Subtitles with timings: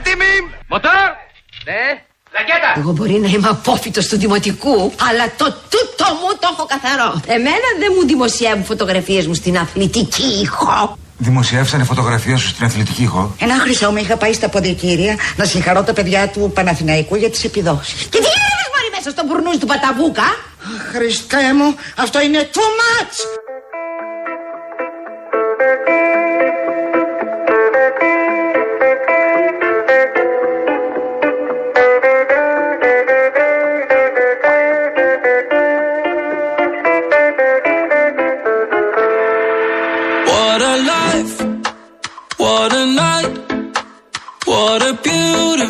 [0.00, 0.34] Έτοιμοι!
[0.68, 1.08] Μοτόρ!
[1.68, 1.82] Ναι.
[2.34, 2.70] Λακέτα!
[2.76, 7.20] Εγώ μπορεί να είμαι απόφυτος του δημοτικού, αλλά το τούτο μου το έχω καθαρό.
[7.26, 10.98] Εμένα δεν μου δημοσιεύουν φωτογραφίες μου στην αθλητική ηχό.
[11.18, 13.34] Δημοσιεύσανε φωτογραφία σου στην αθλητική ηχό.
[13.38, 17.44] Ένα χρυσό με είχα πάει στα ποντικύρια να συγχαρώ τα παιδιά του Παναθηναϊκού για τις
[17.44, 18.02] επιδόσεις.
[18.02, 20.28] Και τι έλεγε μόλι μέσα στο μπουρνούζι του Παταβούκα;
[20.92, 23.49] Χριστέ μου, αυτό είναι too much!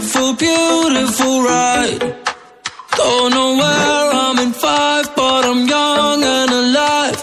[0.00, 2.00] Beautiful, beautiful ride.
[2.96, 7.16] Don't know where I'm in five, but I'm young and alive.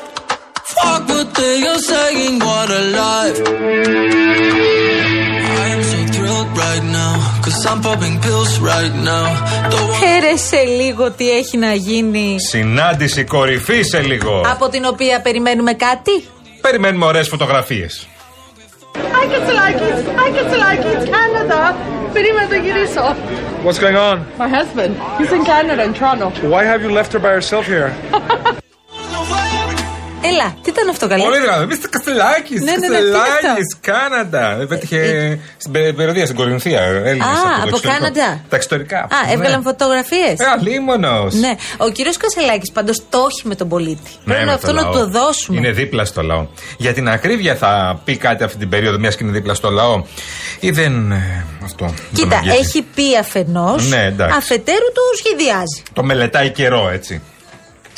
[0.75, 3.39] Fuck what they are saying, what a life.
[5.63, 7.13] I am so thrilled right now,
[7.43, 9.27] cause I'm popping pills right now.
[9.71, 12.35] Don't want Έρεσε λίγο τι έχει να γίνει.
[12.39, 14.41] Συνάντηση κορυφή σε λίγο.
[14.51, 16.27] Από την οποία περιμένουμε κάτι.
[16.61, 17.87] Περιμένουμε ωραίε φωτογραφίε.
[19.15, 20.29] Hi Katsulakis, hi
[22.25, 23.17] it is off.
[23.63, 24.25] What's going on?
[24.37, 24.95] My husband.
[25.17, 26.29] He's in Canada, in Toronto.
[26.49, 27.89] Why have you left her by herself here?
[30.37, 31.23] Έλα, τι ήταν αυτό καλό.
[31.23, 31.65] Πολύ δυνατό.
[31.69, 31.87] Μr.
[31.89, 32.61] Καστελάκης.
[32.61, 34.65] Ναι, ναι, ναι, τι είναι Καστελάκης, Κάναντα.
[34.69, 34.99] Πέτυχε
[35.57, 36.81] στην πε- περιοδία στην Κορινθία.
[36.81, 37.99] Έλληνες Α, το από εξωτερικό.
[37.99, 38.41] Κάναντα.
[38.49, 38.99] Τα εξωτερικά.
[38.99, 40.37] Α, έβγαλαν φωτογραφίες.
[40.39, 41.33] Ε, αλίμονος.
[41.33, 41.55] Ναι.
[41.77, 44.11] Ο κύριος Κασελάκης πάντως το όχι με τον πολίτη.
[44.23, 44.91] Ναι, Πρέπει με αυτό το να λαό.
[44.91, 45.57] το δώσουμε.
[45.57, 46.47] Είναι δίπλα στο λαό.
[46.77, 50.03] Για την ακρίβεια θα πει κάτι αυτή την περίοδο, μιας και είναι δίπλα στο λαό.
[50.59, 51.11] Ή δεν.
[51.11, 51.85] ε, αυτό.
[51.85, 52.57] δεν Κοίτα, τον αγγίζει.
[52.57, 53.87] έχει πει αφενός.
[53.89, 54.37] Ναι, εντάξει.
[54.37, 55.83] αφετέρου το σχεδιάζει.
[55.93, 57.21] Το μελετάει καιρό, έτσι.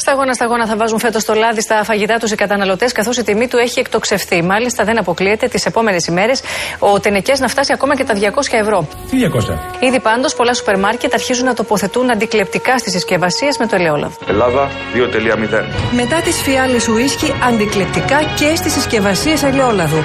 [0.02, 3.48] Σταγόνα σταγόνα θα βάζουν φέτος το λάδι στα φαγητά τους οι καταναλωτές, καθώς η τιμή
[3.48, 4.44] του έχει εκτοξευθεί.
[4.44, 6.42] Μάλιστα, δεν αποκλείεται τις επόμενες ημέρες
[6.80, 8.88] ο τενεκέ να φτάσει ακόμα και τα 200 ευρώ.
[9.10, 9.60] Τι 200.
[9.80, 14.14] Ήδη πάντως πολλά σούπερ μάρκετ αρχίζουν να τοποθετούν αντικλεπτικά στις συσκευασίες με το ελαιόλαδο.
[14.28, 15.64] Ελλάδα 2.0.
[15.92, 20.04] Μετά τις φιάλες ουίσκι αντικλεπτικά και στις συσκευασίες ελαιόλαδου.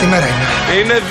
[0.00, 0.80] Τι μέρα είναι.
[0.80, 1.02] Είναι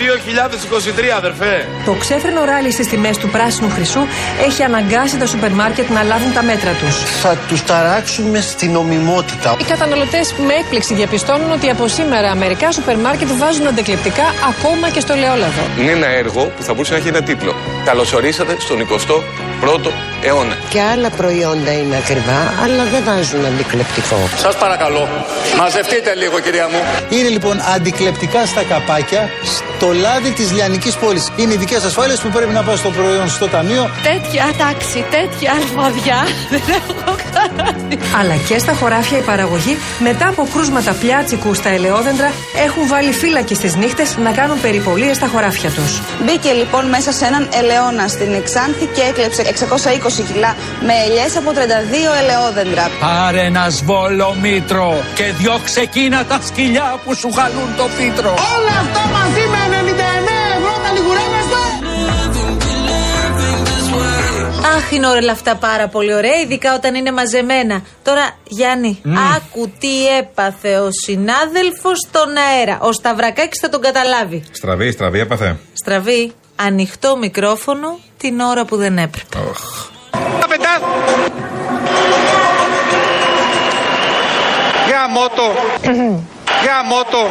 [1.10, 1.68] 2023, αδερφέ.
[1.86, 4.00] Το ξέφρενο ράλι στις τιμές του πράσινου χρυσού
[4.48, 6.96] έχει αναγκάσει τα σούπερ μάρκετ να λάβουν τα μέτρα τους.
[7.22, 9.56] Θα τους ταράξουμε στην ομιμότητα.
[9.60, 15.00] Οι καταναλωτές με έκπληξη διαπιστώνουν ότι από σήμερα μερικά σούπερ μάρκετ βάζουν αντικλεπτικά ακόμα και
[15.00, 15.62] στο ελαιόλαδο.
[15.80, 17.56] Είναι ένα έργο που θα μπορούσε να έχει ένα τίτλο.
[17.86, 20.58] Καλωσορίσατε στον 21ο αιώνα.
[20.70, 24.18] Και άλλα προϊόντα είναι ακριβά, αλλά δεν βάζουν αντικλεπτικό.
[24.38, 25.08] Σας παρακαλώ,
[25.58, 26.82] μαζευτείτε λίγο κυρία μου.
[27.10, 29.30] Είναι λοιπόν αντικλεπτικά στα καπάκια
[29.78, 31.32] στο λάδι της λιανικής πόλης.
[31.36, 33.90] Είναι ειδικέ ασφάλειες που πρέπει να πάει στο προϊόν στο ταμείο.
[34.04, 36.20] Τέτοια τάξη, τέτοια αλφαδιά
[36.52, 37.98] δεν έχω ξαναδεί.
[38.20, 42.32] Αλλά και στα χωράφια η παραγωγή, μετά από κρούσματα πλιάτσικου στα ελαιόδεντρα,
[42.66, 46.02] έχουν βάλει φύλακε στις νύχτες να κάνουν περιπολίες στα χωράφια τους.
[46.26, 50.56] Μπήκε λοιπόν μέσα σε έναν ελαιόνα στην Εξάνθη και έκλεψε 620 κιλά
[50.88, 51.60] με ελιές από 32
[52.22, 52.90] ελαιόδεντρα.
[53.00, 58.34] Πάρε ένα σβολομήτρο και διώξε εκείνα τα σκυλιά που σου χαλούν το φύτρο.
[58.68, 61.62] Όλα αυτά μαζί με 99 ευρώ τα λιγουρεύεστε.
[64.76, 67.82] Αχ, είναι όλα αυτά πάρα πολύ ωραία, ειδικά όταν είναι μαζεμένα.
[68.04, 69.02] Τώρα, Γιάννη,
[69.36, 72.78] άκου τι έπαθε ο συνάδελφος στον αέρα.
[72.82, 74.44] Ο Σταυρακάκης θα τον καταλάβει.
[74.52, 75.58] Στραβή, στραβή, έπαθε.
[75.74, 79.38] Στραβή, ανοιχτό μικρόφωνο την ώρα που δεν έπρεπε.
[80.50, 80.80] Πετά.
[86.64, 87.28] Για μότο.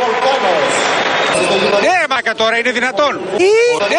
[1.41, 1.76] Για μότο.
[1.92, 3.12] Ε, μάκα τώρα είναι δυνατόν.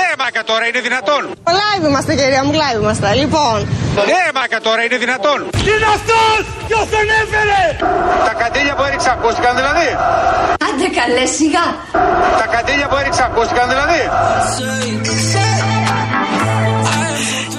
[0.01, 1.21] Ε, μάκα τώρα είναι δυνατόν.
[1.59, 3.13] Live είμαστε κυρία μου, live είμαστε.
[3.23, 3.57] Λοιπόν,
[4.19, 5.39] Ε, μάκα τώρα είναι δυνατόν.
[5.51, 6.39] Τι είναι αυτός!
[6.67, 7.61] Ποιος τον έφερε!
[8.27, 9.87] Τα καντήλια που έριξα ακούστηκαν δηλαδή.
[10.67, 11.65] Άντε καλέ, σιγά.
[12.41, 14.01] Τα καντήλια που έριξα ακούστηκαν δηλαδή.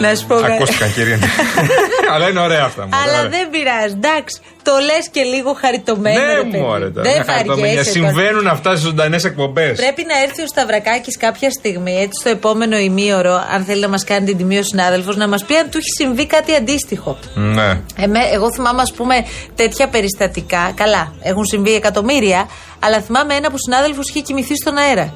[0.00, 0.52] Να σου πω κάτι.
[0.52, 1.18] Ακούστηκαν, κυρία.
[2.12, 2.82] Αλλά είναι ωραία αυτά.
[2.82, 3.30] μωρέ, Αλλά ωραία.
[3.30, 4.38] δεν πειράζει, εντάξει.
[4.62, 6.20] Το λες και λίγο χαριτωμένο.
[6.20, 6.58] ρε Ναι, παιδί.
[6.58, 7.02] μωρέ τώρα.
[7.10, 7.74] Δεν μια χαριτομενία.
[7.74, 8.10] βαριέσαι τώρα.
[8.12, 9.76] Συμβαίνουν αυτά στι ζωντανές εκπομπές.
[9.76, 14.04] Πρέπει να έρθει ο Σταυρακάκης κάποια στιγμή, έτσι στο επόμενο ημίωρο, αν θέλει να μας
[14.04, 17.18] κάνει την τιμή ο συνάδελφος, να μας πει αν του έχει συμβεί κάτι αντίστοιχο.
[17.34, 17.68] Ναι.
[17.96, 19.14] Εμέ, εγώ θυμάμαι, ας πούμε,
[19.54, 20.72] τέτοια περιστατικά.
[20.74, 22.48] Καλά, έχουν συμβεί εκατομμύρια,
[22.80, 25.14] αλλά θυμάμαι ένα που συνάδελφος είχε κοιμηθεί στον αέρα.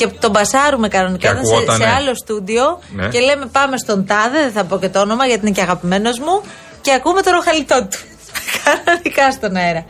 [0.00, 1.84] Και τον πασάρουμε κανονικά Και ήταν σε, ακουγότανε.
[1.84, 3.08] σε άλλο στούντιο Ναι.
[3.08, 6.18] και λέμε πάμε στον τάδε, δεν θα πω και το όνομα γιατί είναι και αγαπημένος
[6.18, 6.42] μου,
[6.80, 7.98] και ακούμε το ροχαλιτό του.
[8.64, 9.84] Κανονικά στον αέρα.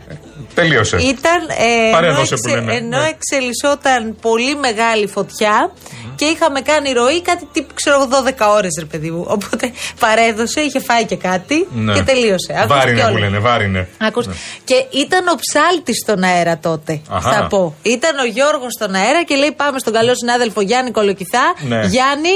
[0.53, 0.97] Τελείωσε.
[0.97, 1.39] Ήταν.
[1.57, 2.73] Ε, ενώ, Παρέδωσε που λένε.
[2.75, 3.07] ενώ Ναι.
[3.07, 5.71] εξελισσόταν πολύ μεγάλη φωτιά
[6.15, 9.25] και είχαμε κάνει ροή κάτι τύπου, ξέρω εγώ, 12 ώρες, ρε παιδί μου.
[9.27, 11.93] Οπότε παρέδωσε, είχε φάει και κάτι Ναι.
[11.93, 12.51] και τελείωσε.
[12.53, 13.11] Άκουσες Βάρινε κιόλας.
[13.13, 13.87] που λένε, βάρινε.
[13.97, 14.27] Άκους.
[14.27, 14.33] Ναι.
[14.63, 17.01] Και ήταν ο ψάλτης στον αέρα τότε.
[17.09, 17.31] Αχα.
[17.31, 17.75] Θα πω.
[17.81, 21.53] Ήταν ο Γιώργος στον αέρα και λέει: Πάμε στον καλό συνάδελφο Γιάννη Κολοκυθά.
[21.67, 21.79] Ναι.
[21.85, 22.35] Γιάννη,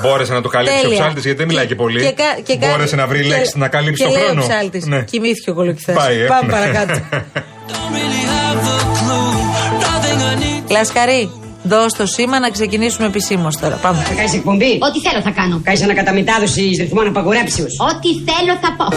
[0.00, 0.96] Μπόρεσε να το καλύψει τέλεια.
[0.96, 2.00] ο ψάλτης γιατί δεν μιλάει και πολύ.
[2.02, 4.42] Και, κα- και κα- Μπόρεσε να βρει και- λέξει να καλύψει και το λέει χρόνο.
[4.42, 5.02] ο ψάλτης, Ναι.
[5.02, 5.96] Κοιμήθηκε ο Κολοκυθάς.
[5.96, 6.24] Πάει, ε.
[6.26, 6.52] Πάμε Ναι.
[6.52, 7.00] παρακάτω.
[10.70, 11.30] Λασκαρή,
[11.62, 13.76] δώσ' το σήμα να ξεκινήσουμε επισήμως τώρα.
[13.76, 14.02] Πάμε.
[14.02, 15.60] Θα κάνεις εκπομπή; Ό,τι θέλω θα κάνω.
[15.64, 17.64] Κάνεις ανακαταμετάδοση ρυθμών απαγορέψεω.
[17.64, 18.96] Ό,τι θέλω θα πω.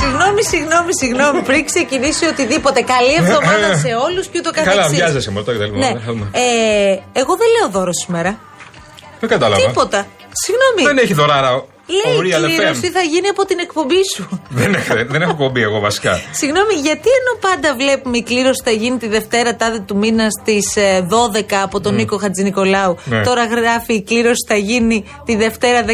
[0.00, 1.42] Συγγνώμη, συγγνώμη, συγγνώμη.
[1.48, 2.80] Πριν ξεκινήσει οτιδήποτε.
[2.82, 4.80] Καλή εβδομάδα σε όλους και ούτω καθεξής.
[4.80, 5.78] Καλά, βιάζεσαι με το κτλ.
[5.78, 5.88] Ναι.
[6.32, 8.38] Ε, εγώ δεν λέω δώρο σήμερα.
[9.20, 9.66] Δεν κατάλαβα.
[9.66, 10.06] Τίποτα.
[10.32, 10.82] Συγγνώμη.
[10.94, 12.90] Δεν έχει δωράρα ο Λέει ο η Real κλήρωση FM.
[12.92, 14.28] θα γίνει από την εκπομπή σου;
[14.60, 16.20] Δεν έχω, δεν έχω κομπή εγώ βασικά.
[16.32, 20.66] Συγγνώμη, γιατί ενώ πάντα βλέπουμε η κλήρωση θα γίνει τη Δευτέρα τάδε του μήνα στις
[21.36, 22.96] 12 από τον Νίκο Χατζηνικολάου.
[23.04, 23.22] Ναι.
[23.22, 25.90] Τώρα γράφει η κλήρωση θα γίνει τη Δευτέρα 13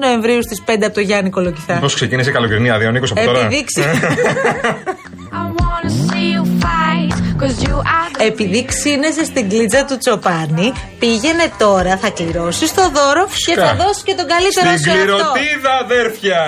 [0.00, 1.78] Νοεμβρίου στις 5 από τον Γιάννη Κολοκυθά.
[1.78, 3.82] Πώ ξεκίνησε η καλοκαιρινή άδεια ο Νίκος από τώρα; Επιδείξει.
[8.18, 14.02] Επειδή ξύνεσαι στην κλίτσα του Τσοπάνη, πήγαινε τώρα, θα κληρώσεις το δώρο και θα δώσεις
[14.02, 15.14] και τον καλύτερό Στην σου εαυτό.
[15.14, 16.42] κληρωτίδα, αδέρφια!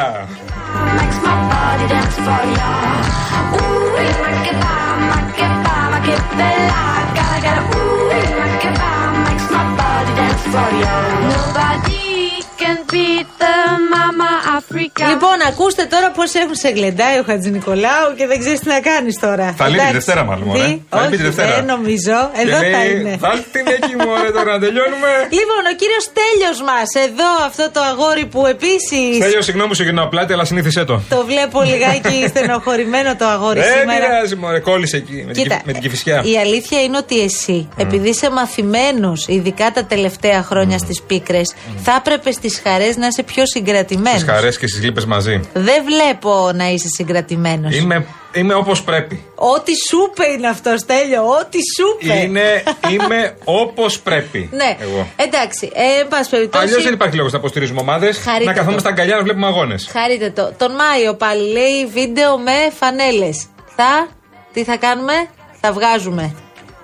[15.11, 18.81] Λοιπόν, ακούστε τώρα πώς έχουν σε γλεντάει ο Χατζη Νικολάου και δεν ξέρεις τι να
[18.81, 19.47] κάνεις τώρα.
[19.57, 19.93] Θα λείπει τη Εντάξει.
[19.99, 20.43] Δευτέρα, μάλλον.
[20.43, 20.79] Τι; μωρέ.
[20.89, 21.55] Θα λείπει τη Όχι, Δευτέρα.
[21.55, 22.17] δεν νομίζω.
[22.35, 23.17] Και Εδώ θα λέει, είναι.
[23.25, 25.11] Βάλτε την εκεί, μωρέ, τώρα να τελειώνουμε.
[25.39, 28.99] Λοιπόν, ο κύριος Τέλειο μας, εδώ αυτό το αγόρι που επίση.
[29.21, 30.95] Στέλιο, συγγνώμη σου γυρνάω πλάτη, αλλά συνήθισε το.
[31.15, 34.07] Το βλέπω λιγάκι στενοχωρημένο το αγόρι Δεν σήμερα.
[34.07, 36.17] πειράζει, μωρέ, κόλλησε εκεί με την, Κοίτα, κυ- με την κυφισιά.
[36.33, 41.93] η αλήθεια είναι ότι εσύ, επειδή είσαι μαθημένος, ειδικά τα τελευταία χρόνια στις πίκρες, θα
[41.99, 44.21] έπρεπε στις χαρές να είσαι πιο συγκρατημένος.
[44.21, 45.41] Στις χαρές και στις λύπες μαζί.
[45.53, 47.77] Δεν βλέπω να είσαι συγκρατημένος.
[47.77, 49.25] Είμαι, είμαι όπως πρέπει.
[49.35, 51.23] Ό,τι σου είπε είναι αυτό, Στέλιο.
[51.29, 52.19] Ό,τι σου είπε.
[52.19, 54.49] Είναι, είμαι όπως πρέπει.
[54.53, 55.07] Ναι, Εγώ.
[55.17, 55.71] εντάξει.
[55.75, 56.65] Ε, εν πάση περιπτώσει.
[56.65, 58.19] Αλλιώς δεν υπάρχει λόγος να υποστηρίζουμε ομάδες.
[58.19, 58.81] Χαρείτε Να καθόμαστε το.
[58.81, 59.89] στα αγκαλιά να βλέπουμε αγώνες.
[59.93, 60.53] Χαρείτε το.
[60.57, 63.47] Τον Μάιο πάλι λέει βίντεο με φανέλες.
[63.77, 64.09] Θα.
[64.53, 65.13] Τι θα κάνουμε,
[65.61, 66.35] θα βγάζουμε.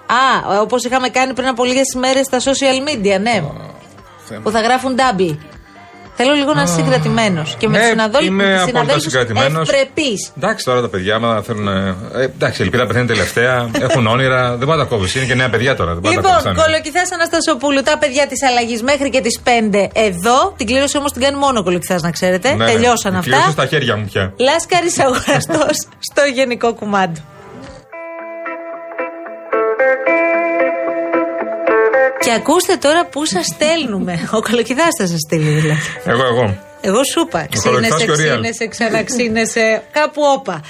[0.06, 3.42] Α, όπως είχαμε κάνει πριν από λίγες ημέρε στα social media, ναι.
[4.42, 5.36] που θα γράφουν double.
[6.16, 7.54] Θέλω λίγο να είσαι συγκρατημένος.
[7.58, 9.68] Και με Ναι, του συναδέλφου είμαι απόλυτα συγκρατημένος.
[9.68, 10.30] ευπρεπείς.
[10.36, 11.68] Εντάξει τώρα τα παιδιά, άμα θέλουν.
[11.68, 13.70] Ε, εντάξει, ελπίδα πεθαίνει τελευταία.
[13.88, 14.48] έχουν όνειρα.
[14.56, 15.14] Δεν μπορεί να τα κόβεις.
[15.14, 15.92] Είναι και νέα παιδιά τώρα.
[15.92, 16.76] Δεν μπορεί να τα Λοιπόν, κόβεις, αν είναι.
[16.76, 20.54] κολοκυθάς Αναστασοπούλου, τα παιδιά της αλλαγής μέχρι και τις 5 εδώ.
[20.56, 22.54] Την κλήρωση όμως την κάνει μόνο ο κολοκυθάς, να ξέρετε.
[22.54, 23.18] Ναι, Τελειώσαν ναι.
[23.18, 23.30] αυτά.
[23.30, 24.32] Κλείωσε στα χέρια μου πια.
[24.36, 27.20] Λάσκαρης αγοραστός στο γενικό κουμάντο.
[32.26, 34.28] Και ακούστε τώρα πού σας στέλνουμε.
[34.32, 35.80] Ο κολοκυθά θα σας στείλει δηλαδή.
[36.04, 36.65] Εγώ, εγώ.
[36.80, 37.48] Εγώ σου είπα.
[37.56, 38.32] Ο Κολοκυθάς Ξύνεσαι, και ο Real.
[38.32, 39.82] ξύνεσαι, ξαναξύνεσαι.
[39.92, 40.60] Κάπου όπα.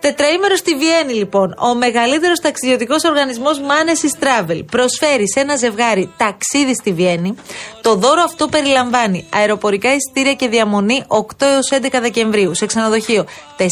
[0.00, 1.54] Τετραήμερο στη Βιέννη, λοιπόν.
[1.58, 7.34] Ο μεγαλύτερος ταξιδιωτικός οργανισμός Manesis Travel προσφέρει σε ένα ζευγάρι ταξίδι στη Βιέννη.
[7.80, 13.24] Το δώρο αυτό περιλαμβάνει αεροπορικά εισιτήρια και διαμονή 8 έως 11 Δεκεμβρίου σε ξενοδοχείο
[13.58, 13.62] 4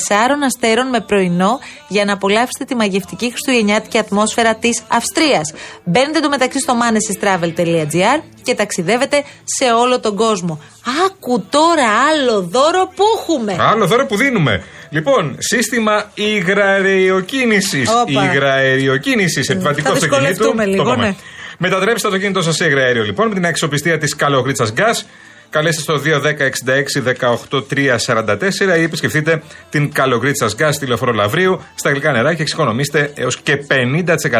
[0.45, 5.53] αστέρων με πρωινό για να απολαύσετε τη μαγευτική χριστουγεννιάτικη ατμόσφαιρα της Αυστρίας.
[5.85, 10.61] Μπαίνετε το μεταξύ στο manesistravel.gr και ταξιδεύετε σε όλο τον κόσμο.
[11.07, 13.57] Άκου τώρα άλλο δώρο που έχουμε.
[13.61, 14.63] Άλλο δώρο που δίνουμε.
[14.91, 17.89] Λοιπόν, σύστημα υγραεριοκίνησης.
[17.91, 18.25] Όπα.
[18.33, 19.49] Υγραεριοκίνησης.
[19.49, 20.29] Επιβατικό θα αυτοκινήτου.
[20.29, 21.07] δυσκολευτούμε Το λίγο, είπαμε.
[21.07, 21.15] ναι.
[21.59, 25.03] Μετατρέψτε το αυτοκίνητο σας σε υγραέριο λοιπόν με την αξιοπιστία της Καλογρίτσας Gas.
[25.51, 32.43] Καλέστε στο 210-66-18-344 ή επισκεφτείτε την Καλογρίτσας Gas στη Λεωφόρο Λαβρίου στα γλυκά νερά και
[32.43, 33.59] εξοικονομήστε έως και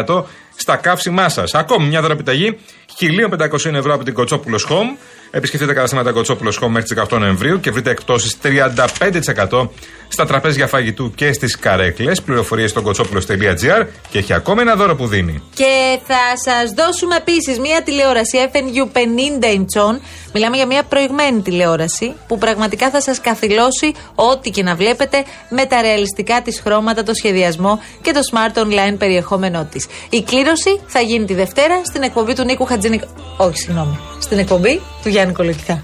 [0.07, 0.23] 50%
[0.55, 1.53] στα καύσιμά σας.
[1.53, 2.57] Ακόμη μια δωρεπιταγή
[2.99, 4.97] 1.500 ευρώ από την Κοτσόπουλος Home.
[5.31, 9.67] Επισκεφτείτε καταστήματα Κοτσόπουλος Home μέχρι τις 18 Νοεμβρίου και βρείτε εκπτώσεις 35%
[10.07, 12.21] στα τραπέζια φαγητού και στις καρέκλες.
[12.21, 15.43] Πληροφορίες στο κοτσόπουλο.gr και έχει ακόμη ένα δώρο που δίνει.
[15.53, 19.99] Και θα σας δώσουμε επίσης μία τηλεόραση FNU 50 inch.
[20.33, 25.65] Μιλάμε για μία προηγμένη τηλεόραση που πραγματικά θα σας καθυλώσει ό,τι και να βλέπετε με
[25.65, 29.87] τα ρεαλιστικά της χρώματα, το σχεδιασμό και το smart online περιεχόμενό της.
[30.09, 33.03] Η κλήρωση θα γίνει τη Δευτέρα στην εκπομπή του Νίκου Χατζηνικ.
[33.37, 33.99] Όχι, συγγνώμη.
[34.19, 35.83] Στην εκπομπή του Γιάννη Κολοκυθά.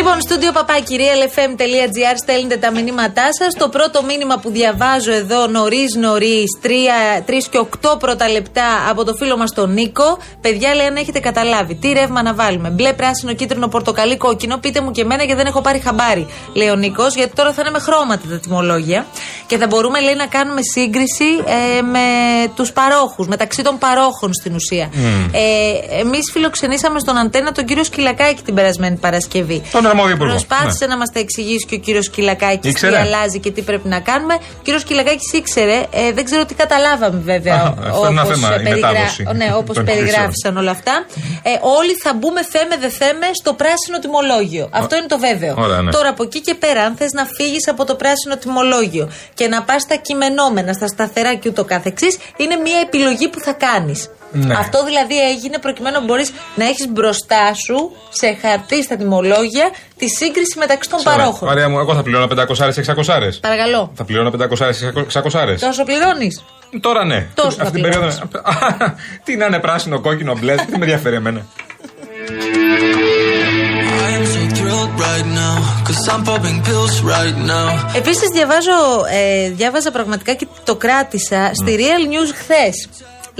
[0.00, 3.54] Λοιπόν, στούντιο παπάκυριαλfm.gr στέλνετε τα μηνύματά σας.
[3.54, 9.14] Το πρώτο μήνυμα που διαβάζω εδώ νωρίς νωρίς, 3 και 8 πρώτα λεπτά από το
[9.14, 10.18] φίλο μας τον Νίκο.
[10.40, 12.68] Παιδιά, λέει αν έχετε καταλάβει τι ρεύμα να βάλουμε.
[12.68, 14.58] Μπλε, πράσινο, κίτρινο, πορτοκαλί, κόκκινο.
[14.58, 17.14] Πείτε μου και εμένα γιατί δεν έχω πάρει χαμπάρι, λέει ο Νίκος.
[17.14, 19.06] Γιατί τώρα θα είναι με χρώματα τα τιμολόγια.
[19.46, 21.24] Και θα μπορούμε, λέει, να κάνουμε σύγκριση
[21.78, 22.00] ε, με
[22.54, 24.90] τους παρόχους, μεταξύ των παρόχων στην ουσία.
[24.92, 25.30] Mm.
[25.32, 29.62] Ε, Εμείς φιλοξενήσαμε στον Αντένα τον κύριο Σκυλακάκη την περασμένη Παρασκευή.
[29.72, 30.32] Τον αρμόδιο υπουργό.
[30.32, 33.88] Προσπάθησε να μας τα εξηγήσει και ο κύριος Κυλακάκης τι Ήξερε; αλλάζει και τι πρέπει
[33.88, 34.34] να κάνουμε.
[34.34, 35.78] Ο κύριος Κυλακάκης ήξερε.
[35.90, 37.54] Ε, δεν ξέρω τι καταλάβαμε βέβαια.
[37.54, 41.06] Α, αυτό είναι ένα θέμα, η μετάδοση ναι, όπως των περιγράφησαν όλα αυτά.
[41.42, 44.68] Ε, όλοι θα μπούμε θέμε δε θέμε στο πράσινο τιμολόγιο.
[44.72, 45.54] Αυτό είναι το βέβαιο.
[45.58, 45.90] Ωραία, ναι.
[45.90, 49.62] Τώρα από εκεί και πέρα, αν θες να φύγεις από το πράσινο τιμολόγιο και να
[49.62, 54.10] πας στα κειμενόμενα, στα σταθερά και ούτω καθεξής, είναι μια επιλογή που θα κάνεις.
[54.32, 54.54] Ναι.
[54.54, 60.08] Αυτό δηλαδή έγινε προκειμένου να μπορείς να έχεις μπροστά σου σε χαρτί στα τιμολόγια τη
[60.08, 61.48] σύγκριση μεταξύ των παρόχων.
[61.48, 63.40] Μαρία μου, εγώ θα πληρώνω 500-600.
[63.40, 63.92] Παρακαλώ.
[63.94, 65.58] Θα πληρώνω 500-600.
[65.60, 66.42] Τόσο πληρώνεις.
[66.80, 67.28] Τώρα ναι.
[67.34, 68.06] Τόσο Αυτή θα την περίοδο.
[68.06, 68.14] ναι.
[69.24, 71.46] Τι να είναι πράσινο, κόκκινο, μπλε, τι με ενδιαφέρει εμένα.
[77.96, 78.70] Επίσης, διαβάζω,
[79.10, 82.88] ε, διάβαζα πραγματικά και το κράτησα στη Real News χθες.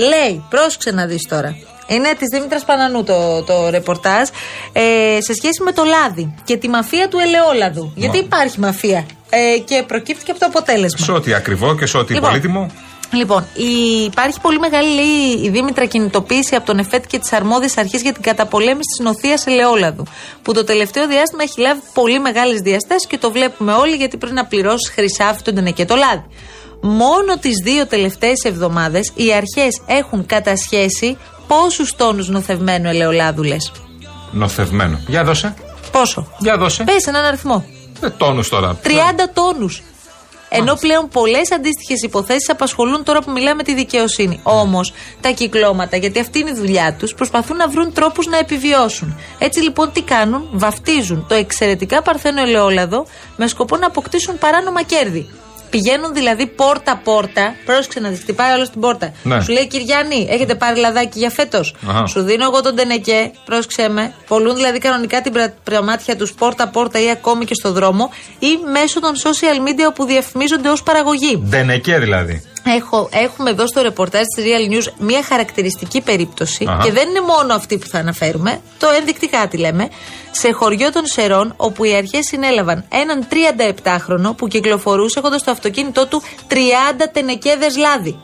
[0.08, 1.56] Λέει, πρόσεξε να δεις τώρα.
[1.86, 4.28] Είναι της Δήμητρας Πανανού το, το ρεπορτάζ
[4.72, 7.92] ε, σε σχέση με το λάδι και τη μαφία του ελαιόλαδου.
[7.96, 11.04] Γιατί υπάρχει μαφία ε, και προκύπτει και από το αποτέλεσμα.
[11.04, 12.70] Σε ό,τι ακριβό και σε ό,τι Λοιπόν, πολύτιμο.
[13.12, 17.76] Λοιπόν, η- υπάρχει πολύ μεγάλη λέει, η Δήμητρα κινητοποίηση από τον ΕΦΕΤ και τις αρμόδιες
[17.76, 20.04] αρχές για την καταπολέμηση της νοθείας ελαιόλαδου.
[20.42, 24.34] Που το τελευταίο διάστημα έχει λάβει πολύ μεγάλες διαστάσεις και το βλέπουμε όλοι γιατί πρέπει
[24.34, 26.24] να πληρώσει χρυσάφι τον και το λάδι.
[26.80, 33.72] Μόνο τις δύο τελευταίες εβδομάδες οι αρχές έχουν κατασχέσει πόσους τόνους νοθευμένου ελαιολάδου λες.
[34.32, 35.00] Νοθευμένο.
[35.06, 35.54] Για δώσε.
[35.92, 36.84] Πόσο; Για δώσε.
[36.84, 37.64] Πες έναν αριθμό.
[38.00, 38.78] Ε, τόνους τώρα.
[38.82, 39.82] 30 τόνους.
[40.52, 44.40] Ενώ πλέον πολλές αντίστοιχες υποθέσεις απασχολούν τώρα που μιλάμε τη δικαιοσύνη.
[44.42, 49.18] Όμως τα κυκλώματα, γιατί αυτή είναι η δουλειά τους, προσπαθούν να βρουν τρόπους να επιβιώσουν.
[49.38, 53.06] Έτσι λοιπόν τι κάνουν, βαφτίζουν το εξαιρετικά παρθένο ελαιόλαδο
[53.36, 55.28] με σκοπό να αποκτήσουν παράνομα κέρδη.
[55.70, 59.12] Πηγαίνουν δηλαδή πόρτα-πόρτα, πρόσεξε να τη χτυπάει όλος την πόρτα.
[59.22, 59.40] Ναι.
[59.40, 62.06] Σου λέει Κυριάννη, έχετε πάρει λαδάκι για φέτος; Αχα.
[62.06, 64.12] Σου δίνω εγώ τον τενεκέ, πρόσεξε με.
[64.28, 69.00] Πολλούν δηλαδή κανονικά την πρα- πραμάτια τους πόρτα-πόρτα ή ακόμη και στο δρόμο ή μέσω
[69.00, 71.42] των social media όπου διαφημίζονται ως παραγωγή.
[71.48, 72.42] Ντενεκέ δηλαδή.
[72.64, 76.82] Έχω, έχουμε εδώ στο ρεπορτάζ της Real News μια χαρακτηριστική περίπτωση Αχα.
[76.84, 79.88] και δεν είναι μόνο αυτή που θα αναφέρουμε, το ενδεικτικά τη λέμε,
[80.30, 86.06] σε χωριό των Σερών όπου οι αρχές συνέλαβαν έναν 37χρονο που κυκλοφορούσε έχοντας στο αυτοκίνητό
[86.06, 86.54] του 30
[87.12, 88.18] τενεκέδες λάδι.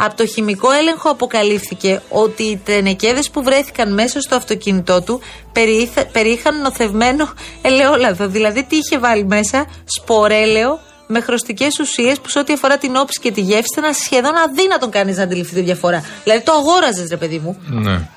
[0.00, 5.20] Από το χημικό έλεγχο αποκαλύφθηκε ότι οι τενεκέδες που βρέθηκαν μέσα στο αυτοκίνητό του
[5.52, 7.28] περιείθα- περιείχαν νοθευμένο
[7.62, 8.26] ελαιόλαδο.
[8.28, 13.20] Δηλαδή τι είχε βάλει μέσα, σπορέλαιο με χρωστικές ουσίες που σε ό,τι αφορά την όψη
[13.20, 16.04] και τη γεύση ήταν σχεδόν αδύνατον κανείς να αντιληφθεί τη διαφορά.
[16.24, 17.58] Δηλαδή το αγόραζες, ρε παιδί μου.
[17.66, 18.08] Ναι.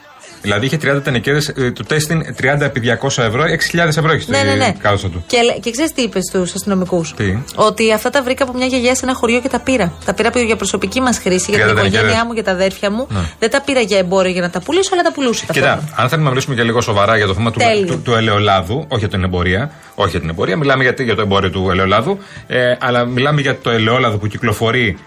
[0.42, 3.44] Δηλαδή είχε 30 τενεκέδε, του τέστην 30 επί 200 ευρώ,
[3.74, 4.64] 6.000 ευρώ έχεις Ναι, ναι, ναι.
[4.64, 5.24] στη κάλτσα του.
[5.28, 8.66] Και, λέ- και ξέρεις τι είπες στους αστυνομικούς; Τι; Ότι αυτά τα βρήκα από μια
[8.66, 9.94] γιαγιά σε ένα χωριό και τα πήρα.
[10.06, 12.26] Τα πήρα για προσωπική μας χρήση, για Για την τα οικογένειά τενεκέδες.
[12.28, 13.08] μου, για τα αδέρφια μου.
[13.10, 13.20] Ναι.
[13.40, 15.46] Δεν τα πήρα για εμπόριο για να τα πουλήσω, αλλά τα πουλούσα.
[15.46, 17.86] Τα Κοίτα, αν θέλουμε να μιλήσουμε και λίγο σοβαρά για το θέμα του, Τέλειο.
[17.86, 21.22] του, του ελαιολάδου, όχι για την εμπορία, όχι για την εμπορία, μιλάμε για, για το
[21.22, 22.18] εμπόριο του ελαιολάδου,
[22.48, 24.98] ε, αλλά μιλάμε για το ελαιόλαδο που κυκλοφορεί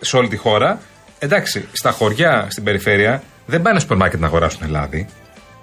[0.00, 0.80] σε όλη τη χώρα.
[1.18, 5.08] Εντάξει, στα χωριά, στην περιφέρεια, δεν πάνε στο σούπερ μάρκετ να αγοράσουν λάδι.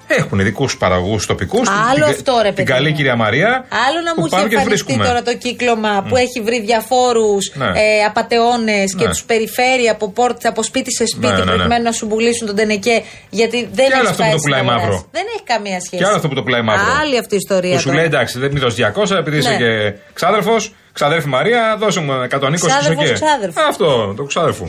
[0.07, 1.69] Έχουν ειδικούς παραγωγούς τοπικούς.
[1.91, 2.95] Άλλο αυτό, ρε Την παιδί καλή μου.
[2.95, 3.65] κυρία Μαρία.
[3.87, 5.05] Άλλο να που μου πάμε είχε και τη εμφανιστεί βρίσκουμε.
[5.07, 7.65] τώρα το κύκλωμα που έχει βρει διαφόρους Ναι.
[7.65, 9.09] ε, απαταιώνες και Ναι.
[9.09, 11.51] τους περιφέρει από, πόρτες, από σπίτι σε σπίτι Ναι, ναι, ναι.
[11.51, 13.03] προκειμένου να σου πουλήσουν τον τενεκέ.
[13.29, 14.77] Γιατί δεν Και άλλο έχει αυτό που πάει το στην πουλάει αγορά.
[14.81, 14.97] μαύρο.
[15.11, 15.97] Δεν έχει καμία σχέση.
[16.01, 16.85] Και άλλο αυτό που το πουλάει μαύρο.
[17.01, 17.73] Άλλη αυτή η ιστορία.
[17.73, 17.97] Που σου τώρα.
[17.97, 19.57] λέει εντάξει, δεν μην δώσεις 200 επειδή είσαι Ναι.
[19.57, 20.73] και ξάδερφος.
[20.93, 23.13] Ξαδέρφη Μαρία, δώσε μου 120 Ξάδερφος, και.
[23.13, 23.63] ξάδερφος.
[23.69, 24.65] Αυτό, το ξάδερφο.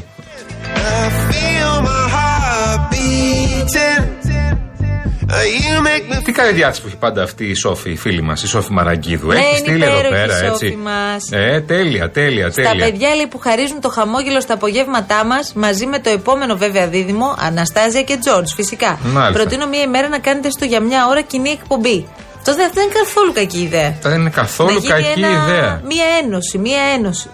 [6.24, 9.26] Τι καλή διάθεση που έχει πάντα αυτή η Σόφη, η φίλη μας, η Σόφη Μαραγκίδου.
[9.26, 10.78] Ναι, έχει είναι στείλει εδώ υπέροχη η πέρα, Σόφη έτσι.
[10.82, 11.24] μας.
[11.30, 12.84] Ε, τέλεια, τέλεια, Στα τέλεια.
[12.84, 17.34] παιδιά λέει, που χαρίζουν το χαμόγελο στα απογεύματά μας, μαζί με το επόμενο βέβαια δίδυμο,
[17.38, 18.98] Αναστάζια και Τζόρτζ, φυσικά.
[19.04, 19.32] Μάλιστα.
[19.42, 22.06] Προτείνω μία ημέρα να κάνετε στο για μια ώρα κοινή εκπομπή.
[22.38, 23.94] Αυτό δεν, αυτό δεν είναι καθόλου κακή ιδέα.
[24.02, 25.80] Δεν είναι καθόλου να γίνει κακή ένα- ιδέα.
[25.84, 27.30] Μία ένωση, μία ένωση.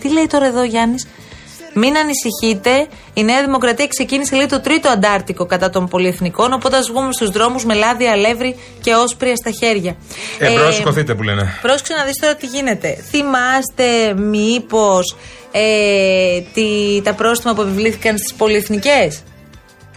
[0.00, 1.06] Τι λέει τώρα εδώ ο Γιάννης;
[1.74, 2.86] Μην ανησυχείτε.
[3.14, 6.52] Η Νέα Δημοκρατία ξεκίνησε λέει το τρίτο αντάρτικο κατά των πολυεθνικών.
[6.52, 9.96] Οπότε ας βγούμε στους δρόμους με λάδι, αλεύρι και όσπρια στα χέρια.
[10.38, 11.58] Εμπρό, σηκωθείτε που λένε.
[11.62, 13.04] Πρόσεξε να δεις τώρα τι γίνεται.
[13.10, 15.16] Θυμάστε μήπως
[15.52, 19.22] ε, τι, τα πρόστιμα που επιβλήθηκαν στις πολυεθνικές;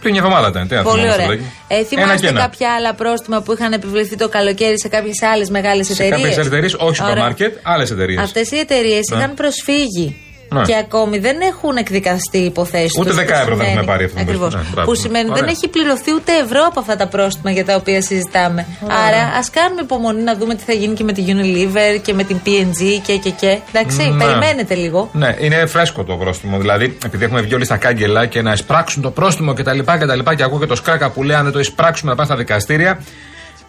[0.00, 0.68] Πριν μια εβδομάδα ήταν.
[0.68, 1.36] Τι να Πολύ θυμόμαστε ωραία.
[1.36, 1.50] τώρα.
[1.68, 2.40] Ε, Ένα θυμάστε και ένα.
[2.40, 6.46] κάποια άλλα πρόστιμα που είχαν επιβληθεί το καλοκαίρι σε κάποιες άλλες μεγάλες Σε εταιρείες; κάποιες
[6.46, 6.94] εταιρείες, όχι Ωραία.
[6.94, 8.22] σούπερ μάρκετ, άλλες εταιρείες.
[8.22, 9.16] Αυτές οι εταιρείες Ναι.
[9.16, 10.16] είχαν προσφύγει.
[10.48, 10.62] Ναι.
[10.62, 13.86] Και ακόμη δεν έχουν εκδικαστεί οι υποθέσεις Ούτε τους, 10 που ευρώ δεν σημαίνει- έχουμε
[13.92, 14.54] πάρει αυτό το Ακριβώς.
[14.54, 14.88] Ναι, μπράβο.
[14.90, 15.50] που σημαίνει δεν Ωραία.
[15.50, 18.66] έχει πληρωθεί ούτε ευρώ από αυτά τα πρόστιμα για τα οποία συζητάμε.
[19.06, 22.24] Άρα ας κάνουμε υπομονή να δούμε τι θα γίνει και με την Unilever και με
[22.24, 23.58] την PNG και και και.
[23.72, 24.24] Εντάξει, Ναι.
[24.24, 25.08] περιμένετε λίγο.
[25.12, 26.58] Ναι, είναι φρέσκο το πρόστιμο.
[26.58, 29.78] Δηλαδή, επειδή έχουμε βγει όλοι στα κάγκελα και να εισπράξουν το πρόστιμο κτλ.
[29.78, 32.36] Και, και ακούω και το σκράκα που λέει αν δεν το εισπράξουμε να πάνε στα
[32.38, 33.00] δικαστήρια.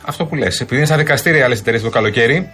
[0.07, 2.49] Αυτό που λες, επειδή είναι στα δικαστήρια άλλες εταιρείες το καλοκαίρι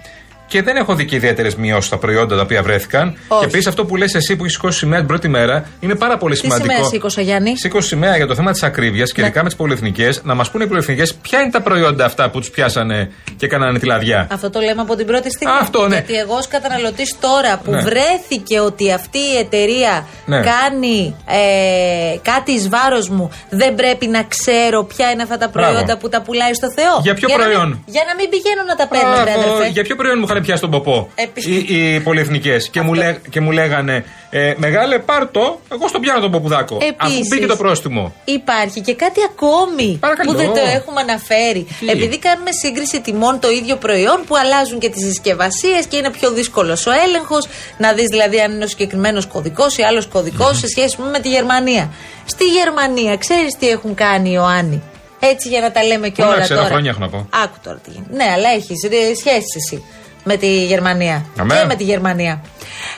[0.51, 3.17] και δεν έχω δει και ιδιαίτερες μειώσεις στα προϊόντα τα οποία βρέθηκαν.
[3.27, 3.39] Όχι.
[3.39, 6.17] Και επίσης αυτό που λες εσύ που έχεις σηκώσει σημαία την πρώτη μέρα είναι πάρα
[6.17, 6.73] πολύ Τι σημαντικό.
[6.73, 9.27] σημαία σήκωσα, Γιάννη; Σήκωσε σημαία για το θέμα της ακρίβειας και Ναι.
[9.27, 12.39] ειδικά με τις πολυεθνικές, να μας πούνε οι πολυεθνικές ποια είναι τα προϊόντα αυτά που
[12.39, 14.27] τους πιάσανε και κάνανε τη λαδιά.
[14.31, 15.53] Αυτό το λέμε από την πρώτη στιγμή.
[15.61, 15.95] Αυτό, ναι.
[15.95, 17.81] Γιατί εγώ ως καταναλωτής τώρα που Ναι.
[17.81, 20.41] βρέθηκε ότι αυτή η εταιρεία Ναι.
[20.41, 25.83] κάνει ε, κάτι εις βάρος μου, δεν πρέπει να ξέρω ποια είναι αυτά τα προϊόντα
[25.83, 25.99] Μπράβο.
[26.01, 26.95] που τα πουλάει στο Θεό.
[27.01, 29.67] Για ποιο να μην- προϊόν; για να μην πηγαίνω να τα παίρνω, Αχ, αδερφέ.
[29.71, 31.55] για ποιο προϊόν μου είχαν πιάσει τον ποπό Επι- οι,
[31.93, 36.19] οι πολυεθνικές και, μου λέ- και μου λέγανε ε, Μεγάλε, πάρ το, εγώ στον πιάνω
[36.19, 36.75] τον ποπουδάκο.
[36.77, 38.13] Αφού Επίσης, μπήκε το πρόστιμο.
[38.25, 40.31] Υπάρχει και κάτι ακόμη Παρακαλώ.
[40.31, 41.67] που δεν το έχουμε αναφέρει.
[41.79, 46.11] Τι; Επειδή κάνουμε σύγκριση τιμών το ίδιο προϊόν που αλλάζουν και τις συσκευασίες και είναι
[46.11, 47.47] πιο δύσκολος ο έλεγχος.
[47.77, 51.29] Να δεις δηλαδή αν είναι ο συγκεκριμένος κωδικός ή άλλος κωδικός σε σχέση με τη
[51.29, 51.93] Γερμανία.
[52.25, 54.81] Στη Γερμανία, ξέρεις τι έχουν κάνει οι Ιωάννη;
[55.19, 56.71] Έτσι για να τα λέμε και Πού να όλα ξέρω, τώρα.
[56.71, 57.27] χρόνια έχω να πω.
[57.43, 58.15] Άκου τώρα τι γίνεται.
[58.15, 58.77] Ναι, αλλά έχεις
[59.19, 59.83] σχέσεις εσύ
[60.23, 61.25] με τη Γερμανία.
[61.37, 61.55] Αμέ.
[61.55, 62.41] Και με τη Γερμανία.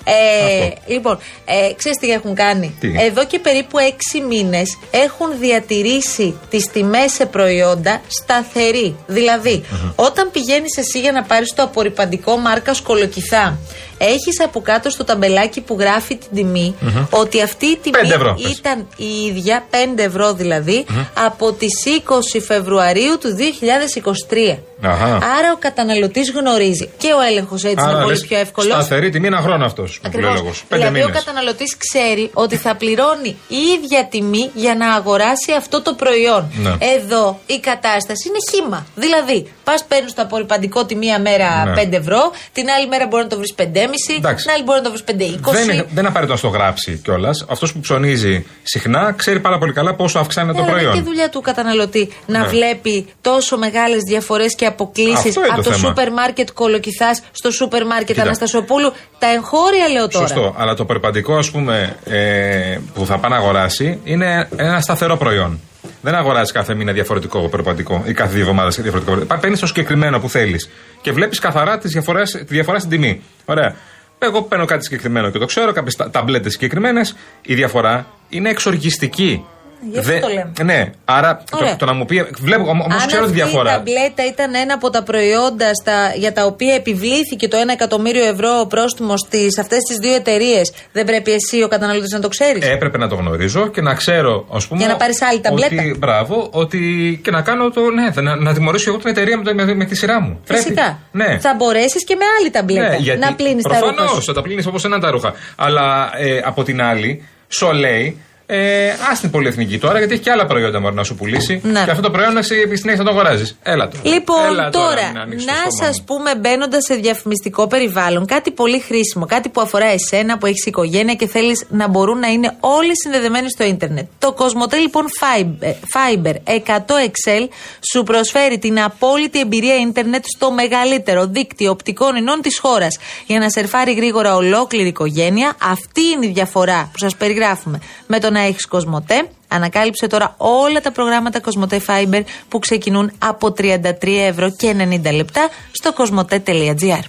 [0.03, 6.39] Ε, λοιπόν, ε, ξέρεις τι έχουν κάνει; Τι; Εδώ και περίπου έξι μήνες έχουν διατηρήσει
[6.49, 8.95] τις τιμές σε προϊόντα σταθερή.
[9.07, 9.63] Δηλαδή,
[9.95, 13.57] όταν πηγαίνεις εσύ για να πάρεις το απορριπαντικό μάρκα σκολοκυθά,
[14.03, 16.75] έχεις από κάτω στο ταμπελάκι που γράφει την τιμη
[17.09, 18.51] ότι αυτή η τιμή Πέντε ευρώ, πες.
[18.57, 20.85] ήταν η ίδια, 5 ευρώ δηλαδή,
[21.25, 24.57] από τις 20 Φεβρουαρίου του 2023.
[24.85, 25.05] Αχα.
[25.15, 26.89] Άρα ο καταναλωτής γνωρίζει.
[26.97, 28.69] Και ο έλεγχος έτσι Άρα, είναι πολύ λες, πιο εύκολο.
[28.69, 29.99] Σταθερή τιμή ένα χρόνο αυτός.
[30.01, 30.41] Που λέει ο Ακριβώς.
[30.43, 30.63] λόγος.
[30.69, 31.19] Πέντε Δηλαδή, ο μήνες.
[31.23, 36.51] καταναλωτής ξέρει ότι θα πληρώνει η ίδια τιμή για να αγοράσει αυτό το προϊόν.
[36.63, 36.69] Ναι.
[36.97, 38.85] Εδώ η κατάσταση είναι χήμα.
[38.95, 41.73] Δηλαδή, πας παίρνεις το απορριπαντικό τη μία μέρα Ναι.
[41.73, 44.45] 5 ευρώ, την άλλη μέρα μπορεί να το βρεις 5,5, Εντάξει.
[44.45, 45.51] την άλλη μπορεί να το βρεις 5,20.
[45.53, 47.45] Δεν, είναι- δεν είναι απαραίτητο να στο γράψει κιόλας.
[47.49, 51.03] Αυτός που ψωνίζει συχνά ξέρει πάρα πολύ καλά πόσο αυξάνεται Ναι, το αλλά είναι προϊόν.
[51.03, 52.47] και δουλειά του καταναλωτή να Ναι.
[52.47, 55.87] βλέπει τόσο μεγάλες διαφορές και αποκλήσεις Αυτό είναι από το το θέμα.
[55.87, 58.21] σούπερ μάρκετ Κολοκυθάς στο σούπερ μάρκετ Κοίτα.
[58.21, 58.91] Αναστασοπούλου.
[59.19, 60.27] Τα εγχώρια λέω τώρα.
[60.27, 60.55] Σωστό.
[60.57, 65.59] Αλλά το περιπαντικό, ας πούμε, ε, που θα πάει να αγοράσει είναι ένα σταθερό προϊόν.
[66.05, 69.35] Δεν αγοράζεις κάθε μήνα διαφορετικό περιπαντικό ή κάθε δύο εβδομάδες διαφορετικό.
[69.39, 70.69] Παίρνεις το συγκεκριμένο που θέλεις
[71.01, 73.21] και βλέπεις καθαρά τις διαφορές, τη διαφορά στην τιμή.
[73.45, 73.75] Ωραία.
[74.19, 77.15] Εγώ παίρνω κάτι συγκεκριμένο και το ξέρω, κάποιες ταμπλέτες συγκεκριμένες.
[77.41, 79.45] Η διαφορά είναι εξοργιστική.
[79.91, 80.51] Γι' αυτό το λέμε.
[80.63, 81.75] Ναι, άρα το, Ωραία.
[81.75, 82.25] το να μου πει.
[82.39, 83.71] Βλέπω όμως Αν ξέρω τη αυτή η διαφορά.
[83.71, 88.65] ταμπλέτα ήταν ένα από τα προϊόντα στα, για τα οποία επιβλήθηκε το 1 εκατομμύριο ευρώ
[88.69, 92.97] πρόστιμος σε αυτές τις δύο εταιρείες, δεν πρέπει εσύ ο καταναλωτής να το ξέρεις; Έπρεπε
[92.97, 94.79] να το γνωρίζω και να ξέρω, ας πούμε.
[94.79, 95.75] Για να πάρεις άλλη ταμπλέτα.
[95.75, 96.79] Ότι, μπράβο, ότι.
[97.23, 97.81] και να κάνω το.
[97.89, 100.39] Ναι, να, να τιμωρήσω εγώ την εταιρεία με, το- με, με τη σειρά μου.
[100.43, 100.99] Φυσικά.
[101.11, 101.29] Πρέπει.
[101.31, 101.39] Ναι.
[101.39, 103.79] Θα μπορέσεις και με άλλη ταμπλέτα Ναι, γιατί να πλύνεις τα ρούχα.
[103.93, 104.23] Προφανώς σου.
[104.23, 105.33] θα τα πλύνεις όπως ένα τα ρούχα.
[105.55, 108.21] Αλλά ε, από την άλλη, σου λέει,
[108.55, 111.61] Ε, Α την πολυεθνική τώρα, γιατί έχει και άλλα προϊόντα μπορεί να σου πουλήσει.
[111.63, 111.83] Ναι.
[111.83, 113.57] Και αυτό το προϊόν να σε επί συνέχεια να το αγοράζεις.
[113.63, 114.15] Έλα τώρα.
[114.15, 118.51] Λοιπόν, Έλα τώρα, μην ανοίξεις το να στόμα σας πούμε μπαίνοντας σε διαφημιστικό περιβάλλον, κάτι
[118.51, 122.55] πολύ χρήσιμο, κάτι που αφορά εσένα που έχεις οικογένεια και θέλεις να μπορούν να είναι
[122.59, 124.05] όλοι συνδεδεμένοι στο ίντερνετ.
[124.19, 127.47] Το Κοσμοτέ λοιπόν Fiber, Fiber 100 Excel
[127.93, 132.97] σου προσφέρει την απόλυτη εμπειρία ίντερνετ στο μεγαλύτερο δίκτυο οπτικών ινών της χώρας.
[133.25, 138.19] Για να σερφάρει γρήγορα ολόκληρη η οικογένεια, αυτή είναι η διαφορά που σας περιγράφουμε με
[138.19, 139.27] το να έχεις Κοσμοτέ.
[139.47, 143.83] Ανακάλυψε τώρα όλα τα προγράμματα Κοσμοτέ Fiber που ξεκινούν από 33
[144.27, 144.75] ευρώ και
[145.05, 147.03] 90 λεπτά στο κοσμοτέ.gr.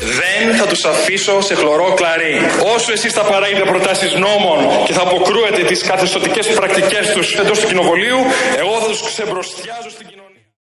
[0.00, 2.40] Δεν θα τους αφήσω σε χλωρό κλαρί.
[2.74, 7.66] Όσο εσείς θα παράγετε προτάσεις νόμων και θα αποκρούετε τις καθεστωτικές πρακτικές τους εντός του
[7.66, 8.18] κοινοβολίου,
[8.58, 10.15] εγώ θα τους ξεμπροστιάζω στην κοινωνία.